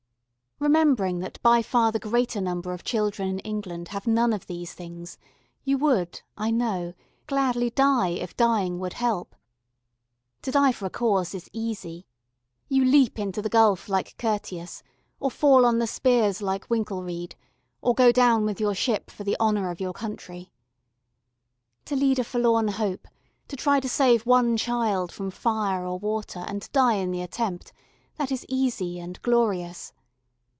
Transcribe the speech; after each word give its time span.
Remembering 0.63 1.17
that 1.21 1.41
by 1.41 1.63
far 1.63 1.91
the 1.91 1.97
greater 1.97 2.39
number 2.39 2.71
of 2.71 2.83
children 2.83 3.33
of 3.39 3.41
England 3.43 3.87
have 3.87 4.05
none 4.05 4.31
of 4.31 4.45
these 4.45 4.73
things, 4.75 5.17
you 5.63 5.75
would, 5.79 6.21
I 6.37 6.51
know, 6.51 6.93
gladly 7.25 7.71
die 7.71 8.09
if 8.09 8.37
dying 8.37 8.77
would 8.77 8.93
help. 8.93 9.35
To 10.43 10.51
die 10.51 10.71
for 10.71 10.85
a 10.85 10.91
cause 10.91 11.33
is 11.33 11.49
easy 11.51 12.05
you 12.69 12.85
leap 12.85 13.17
into 13.17 13.41
the 13.41 13.49
gulf 13.49 13.89
like 13.89 14.15
Curtius, 14.19 14.83
or 15.19 15.31
fall 15.31 15.65
on 15.65 15.79
the 15.79 15.87
spears 15.87 16.43
like 16.43 16.69
Winkelried, 16.69 17.33
or 17.81 17.95
go 17.95 18.11
down 18.11 18.45
with 18.45 18.59
your 18.59 18.75
ship 18.75 19.09
for 19.09 19.23
the 19.23 19.39
honour 19.39 19.71
of 19.71 19.79
your 19.81 19.93
country. 19.93 20.51
To 21.85 21.95
lead 21.95 22.19
a 22.19 22.23
forlorn 22.23 22.67
hope, 22.67 23.07
to 23.47 23.55
try 23.55 23.79
to 23.79 23.89
save 23.89 24.27
one 24.27 24.57
child 24.57 25.11
from 25.11 25.31
fire 25.31 25.83
or 25.83 25.97
water, 25.97 26.41
and 26.47 26.71
die 26.71 26.97
in 26.97 27.09
the 27.09 27.23
attempt 27.23 27.73
that 28.17 28.31
is 28.31 28.45
easy 28.47 28.99
and 28.99 29.19
glorious. 29.23 29.91